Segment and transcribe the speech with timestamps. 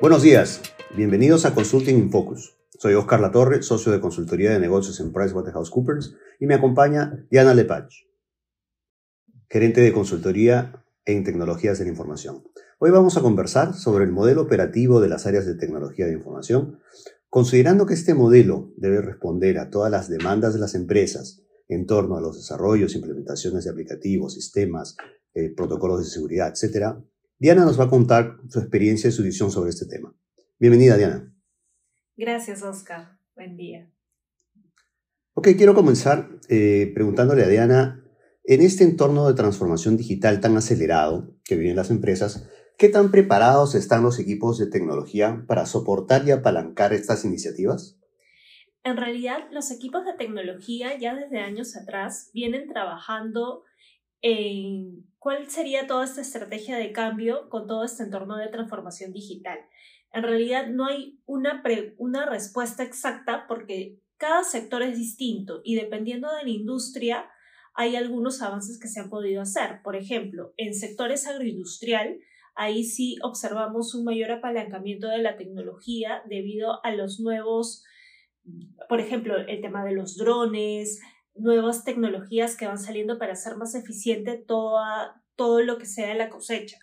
[0.00, 0.62] Buenos días,
[0.96, 2.56] bienvenidos a Consulting in Focus.
[2.78, 8.06] Soy Oscar Latorre, socio de consultoría de negocios en PricewaterhouseCoopers y me acompaña Diana Lepage,
[9.50, 12.44] gerente de consultoría en tecnologías de la información.
[12.78, 16.78] Hoy vamos a conversar sobre el modelo operativo de las áreas de tecnología de información,
[17.28, 22.16] considerando que este modelo debe responder a todas las demandas de las empresas en torno
[22.16, 24.96] a los desarrollos, implementaciones de aplicativos, sistemas,
[25.34, 26.98] eh, protocolos de seguridad, etc.
[27.38, 30.14] Diana nos va a contar su experiencia y su visión sobre este tema.
[30.58, 31.32] Bienvenida, Diana.
[32.16, 33.18] Gracias, Oscar.
[33.34, 33.90] Buen día.
[35.34, 38.04] Ok, quiero comenzar eh, preguntándole a Diana,
[38.44, 43.74] en este entorno de transformación digital tan acelerado que viven las empresas, ¿Qué tan preparados
[43.74, 47.98] están los equipos de tecnología para soportar y apalancar estas iniciativas?
[48.84, 53.64] En realidad, los equipos de tecnología ya desde años atrás vienen trabajando
[54.22, 59.58] en cuál sería toda esta estrategia de cambio con todo este entorno de transformación digital.
[60.12, 61.62] En realidad no hay una,
[61.98, 67.30] una respuesta exacta porque cada sector es distinto y dependiendo de la industria
[67.74, 69.82] hay algunos avances que se han podido hacer.
[69.84, 72.18] Por ejemplo, en sectores agroindustrial,
[72.56, 77.84] ahí sí observamos un mayor apalancamiento de la tecnología debido a los nuevos,
[78.88, 81.00] por ejemplo, el tema de los drones,
[81.40, 86.28] nuevas tecnologías que van saliendo para hacer más eficiente toda, todo lo que sea la
[86.28, 86.78] cosecha.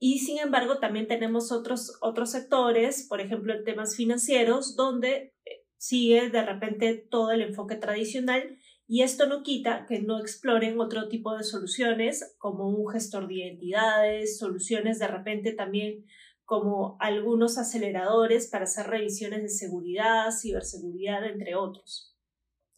[0.00, 5.64] Y sin embargo, también tenemos otros, otros sectores, por ejemplo, en temas financieros, donde eh,
[5.76, 8.58] sigue de repente todo el enfoque tradicional
[8.90, 13.34] y esto no quita que no exploren otro tipo de soluciones como un gestor de
[13.34, 16.06] identidades, soluciones de repente también
[16.46, 22.17] como algunos aceleradores para hacer revisiones de seguridad, ciberseguridad, entre otros.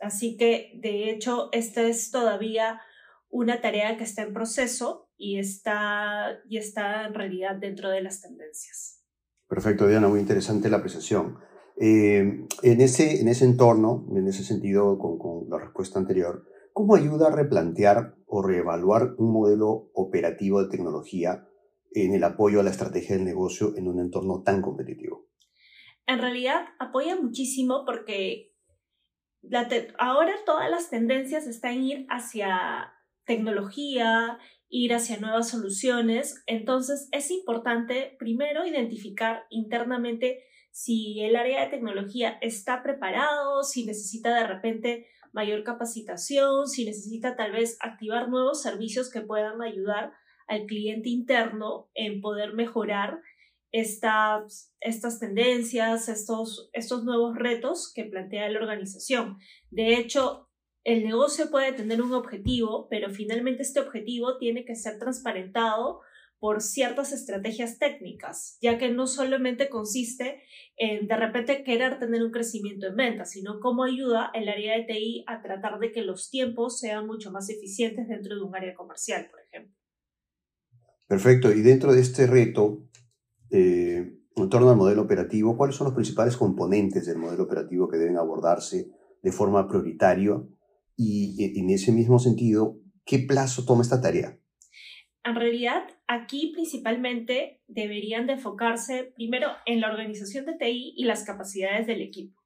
[0.00, 2.80] Así que, de hecho, esta es todavía
[3.28, 8.20] una tarea que está en proceso y está, y está en realidad dentro de las
[8.20, 9.04] tendencias.
[9.46, 11.38] Perfecto, Diana, muy interesante la apreciación.
[11.78, 16.94] Eh, en, ese, en ese entorno, en ese sentido, con, con, la respuesta anterior, ¿cómo
[16.94, 21.46] ayuda a replantear o reevaluar un modelo operativo de tecnología
[21.92, 25.26] en el apoyo a la estrategia del negocio en un entorno tan competitivo?
[26.06, 28.49] En realidad apoya muchísimo porque
[29.98, 32.92] ahora todas las tendencias están en ir hacia
[33.24, 36.42] tecnología, ir hacia nuevas soluciones.
[36.46, 44.34] Entonces es importante primero identificar internamente si el área de tecnología está preparado, si necesita
[44.34, 50.12] de repente mayor capacitación, si necesita tal vez activar nuevos servicios que puedan ayudar
[50.48, 53.20] al cliente interno en poder mejorar
[53.72, 59.38] estas, estas tendencias, estos, estos nuevos retos que plantea la organización.
[59.70, 60.48] De hecho,
[60.84, 66.00] el negocio puede tener un objetivo, pero finalmente este objetivo tiene que ser transparentado
[66.38, 70.42] por ciertas estrategias técnicas, ya que no solamente consiste
[70.76, 74.84] en de repente querer tener un crecimiento en ventas, sino cómo ayuda el área de
[74.84, 78.74] TI a tratar de que los tiempos sean mucho más eficientes dentro de un área
[78.74, 79.76] comercial, por ejemplo.
[81.06, 81.52] Perfecto.
[81.52, 82.88] Y dentro de este reto,
[83.50, 87.98] eh, en torno al modelo operativo, ¿cuáles son los principales componentes del modelo operativo que
[87.98, 88.90] deben abordarse
[89.22, 90.40] de forma prioritaria?
[90.96, 94.38] Y en ese mismo sentido, ¿qué plazo toma esta tarea?
[95.24, 101.24] En realidad, aquí principalmente deberían de enfocarse primero en la organización de TI y las
[101.24, 102.40] capacidades del equipo.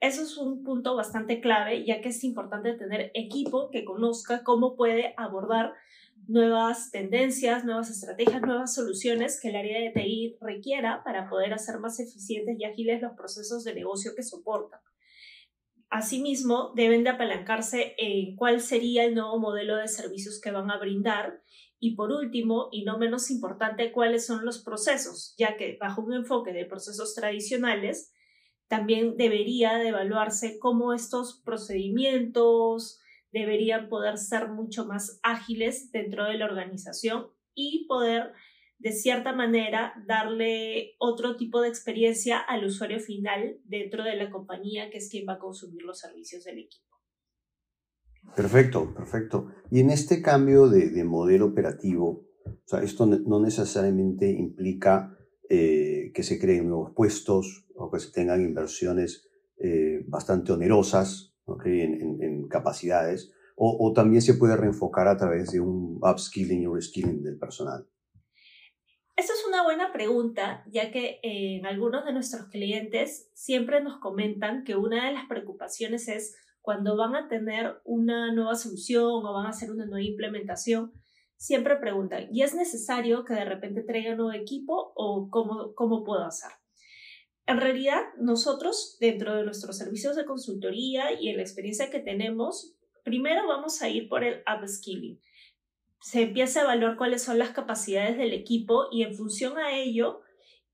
[0.00, 4.76] Eso es un punto bastante clave, ya que es importante tener equipo que conozca cómo
[4.76, 5.72] puede abordar
[6.28, 11.78] nuevas tendencias, nuevas estrategias, nuevas soluciones que el área de TI requiera para poder hacer
[11.78, 14.80] más eficientes y ágiles los procesos de negocio que soportan.
[15.88, 20.78] Asimismo, deben de apalancarse en cuál sería el nuevo modelo de servicios que van a
[20.78, 21.42] brindar
[21.80, 26.12] y por último, y no menos importante, cuáles son los procesos, ya que bajo un
[26.12, 28.12] enfoque de procesos tradicionales,
[28.66, 33.00] también debería de evaluarse cómo estos procedimientos
[33.32, 38.32] deberían poder ser mucho más ágiles dentro de la organización y poder
[38.78, 44.90] de cierta manera darle otro tipo de experiencia al usuario final dentro de la compañía
[44.90, 46.86] que es quien va a consumir los servicios del equipo.
[48.36, 49.48] Perfecto, perfecto.
[49.70, 52.26] Y en este cambio de, modelo operativo,
[52.82, 55.16] esto no necesariamente implica
[55.48, 59.28] eh, que se creen nuevos puestos o que se tengan inversiones
[59.58, 61.34] eh, bastante onerosas
[61.64, 67.22] en, capacidades, o, o, también se puede reenfocar a través de un upskilling y reskilling
[67.22, 67.88] del personal.
[69.16, 74.62] Esa es una buena pregunta, ya que en algunos de nuestros clientes siempre nos comentan
[74.62, 79.46] que una de las preocupaciones es cuando van a tener una nueva solución o van
[79.46, 80.92] a hacer una nueva implementación,
[81.36, 86.24] siempre preguntan, ¿y es necesario que de repente traiga nuevo equipo o cómo, cómo puedo
[86.24, 86.50] hacer?
[87.48, 92.74] En realidad, nosotros, dentro de nuestros servicios de consultoría y en la experiencia que tenemos,
[93.04, 95.18] primero vamos a ir por el upskilling.
[96.02, 100.20] Se empieza a evaluar cuáles son las capacidades del equipo y en función a ello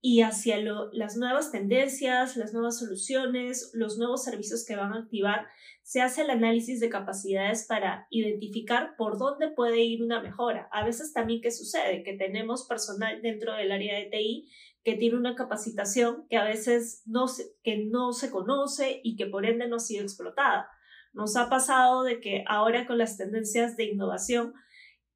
[0.00, 5.46] y hacia las nuevas tendencias, las nuevas soluciones, los nuevos servicios que van a activar,
[5.84, 10.68] se hace el análisis de capacidades para identificar por dónde puede ir una mejora.
[10.72, 12.02] A veces también, ¿qué sucede?
[12.02, 14.50] Que tenemos personal dentro del área de TI
[14.84, 19.26] que tiene una capacitación que a veces no se, que no se conoce y que
[19.26, 20.68] por ende no ha sido explotada.
[21.12, 24.52] Nos ha pasado de que ahora con las tendencias de innovación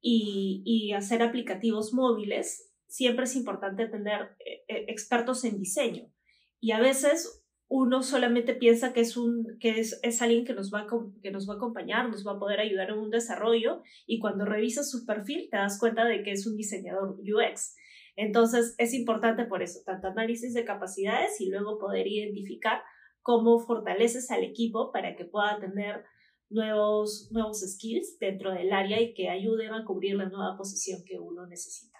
[0.01, 6.11] y, y hacer aplicativos móviles, siempre es importante tener eh, eh, expertos en diseño.
[6.59, 10.73] Y a veces uno solamente piensa que es, un, que es, es alguien que nos,
[10.73, 10.87] va a,
[11.21, 14.43] que nos va a acompañar, nos va a poder ayudar en un desarrollo y cuando
[14.43, 17.75] revisas su perfil te das cuenta de que es un diseñador UX.
[18.21, 22.81] Entonces es importante por eso, tanto análisis de capacidades y luego poder identificar
[23.21, 26.03] cómo fortaleces al equipo para que pueda tener
[26.49, 31.17] nuevos, nuevos skills dentro del área y que ayuden a cubrir la nueva posición que
[31.17, 31.97] uno necesita.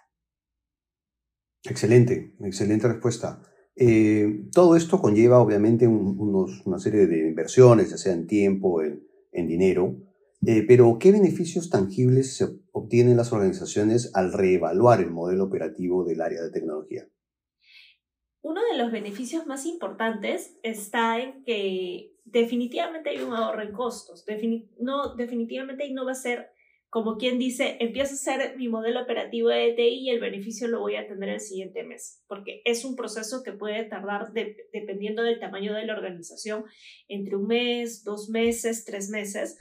[1.64, 3.40] Excelente, excelente respuesta.
[3.74, 9.96] Eh, todo esto conlleva obviamente una serie de inversiones, ya sea en tiempo, en, dinero,
[10.46, 16.20] eh, pero ¿qué beneficios tangibles se obtienen las organizaciones al reevaluar el modelo operativo del
[16.20, 17.08] área de tecnología?
[18.42, 24.24] Uno de los beneficios más importantes está en que definitivamente hay un ahorro en costos.
[24.78, 26.50] no, definitivamente no va a ser
[26.90, 30.80] como quien dice, empiezo a hacer mi modelo operativo de ETI y el beneficio lo
[30.80, 35.38] voy a tener el siguiente mes, porque es un proceso que puede tardar, dependiendo del
[35.38, 36.64] tamaño de la organización,
[37.06, 39.56] entre un mes, dos meses, tres meses,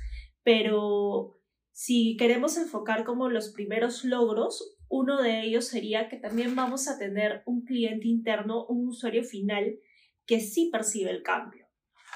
[0.49, 1.39] pero
[1.71, 6.97] si queremos enfocar como los primeros logros, uno de ellos sería que también vamos a
[6.97, 9.77] tener un cliente interno, un usuario final
[10.25, 11.67] que sí percibe el cambio.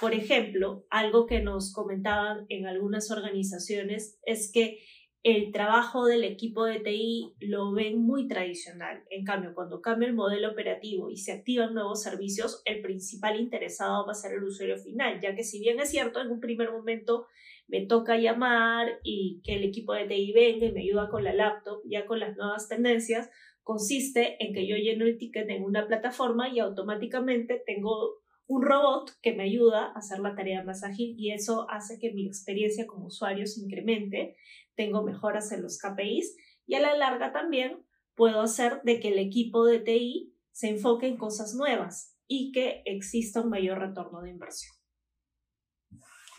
[0.01, 4.79] Por ejemplo, algo que nos comentaban en algunas organizaciones es que
[5.21, 9.03] el trabajo del equipo de TI lo ven muy tradicional.
[9.11, 14.07] En cambio, cuando cambia el modelo operativo y se activan nuevos servicios, el principal interesado
[14.07, 16.71] va a ser el usuario final, ya que si bien es cierto, en un primer
[16.71, 17.27] momento
[17.67, 21.33] me toca llamar y que el equipo de TI venga y me ayuda con la
[21.33, 23.29] laptop, ya con las nuevas tendencias,
[23.63, 29.11] consiste en que yo lleno el ticket en una plataforma y automáticamente tengo un robot
[29.21, 32.85] que me ayuda a hacer la tarea más ágil y eso hace que mi experiencia
[32.85, 34.35] como usuario se incremente
[34.75, 36.35] tengo mejoras en los KPIs
[36.65, 37.85] y a la larga también
[38.15, 42.83] puedo hacer de que el equipo de TI se enfoque en cosas nuevas y que
[42.85, 44.75] exista un mayor retorno de inversión.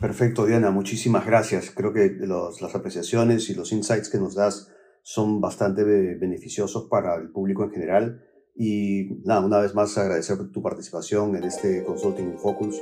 [0.01, 1.71] Perfecto, Diana, muchísimas gracias.
[1.71, 4.71] Creo que las apreciaciones y los insights que nos das
[5.03, 8.25] son bastante beneficiosos para el público en general.
[8.57, 12.81] Y nada, una vez más agradecer tu participación en este Consulting Focus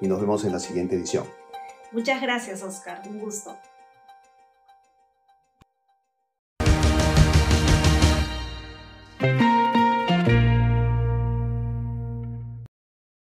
[0.00, 1.24] y nos vemos en la siguiente edición.
[1.92, 3.02] Muchas gracias, Oscar.
[3.08, 3.56] Un gusto.